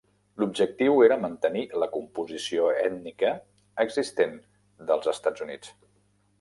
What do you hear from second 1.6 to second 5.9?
la composició ètnica existent dels Estats Units.